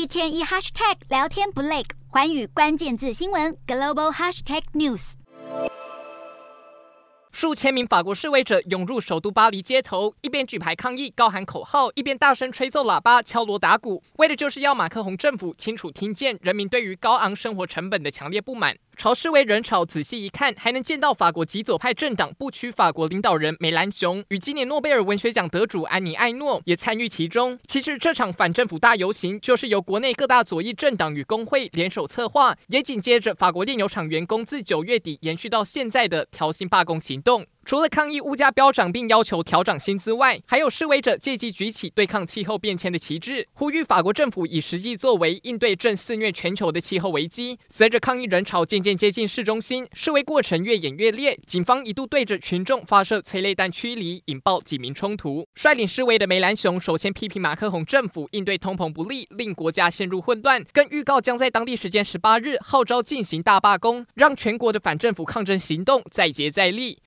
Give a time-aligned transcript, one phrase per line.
[0.00, 5.12] 一天一 hashtag 聊天不累，环宇关键字新闻 global hashtag news。
[7.30, 18.74] 数千名法国示威者涌入首都巴黎街头，一边举牌抗议、高喊口号，一边大声吹奏喇叭、敲锣打鼓，为的就是要马克宏政府清楚听见人民对于高昂生活成本的强烈不满。
[19.00, 27.58] 朝示威人潮仔细一看，还能见到法国极左派政党不屈法国领导人梅兰雄与今年诺贝尔文学奖得主安妮艾诺也参与其中。
[27.66, 37.46] 其实这场反政府大游行就是由国内各大左翼政党与工会联手策划，也紧接着法国炼油厂员工自九月底延续到现在的调薪罢工行动。
[37.70, 47.56] 除了抗议物价飙涨并要求调涨薪资外，还有示威者借机举起对抗气候变迁的旗帜，呼吁法国政府以实际作为应对正肆虐全球的气候危机。
[47.68, 55.46] 随着抗议人潮渐渐接近市中心，示威过程越演越烈，警方一度对着群众发射催泪弹驱离，引爆几名冲突。
[55.54, 66.98] 率领示威的梅兰雄首先批评马克宏政府应对通膨不利，令国家陷入混乱，更预告将在当地时间十八日号召进行大罢工，让全国的反政府抗争行动再接再厉。